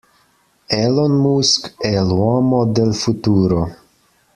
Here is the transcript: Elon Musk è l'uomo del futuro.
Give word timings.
Elon 0.81 1.11
Musk 1.15 1.75
è 1.77 1.95
l'uomo 2.01 2.65
del 2.65 2.95
futuro. 2.95 3.69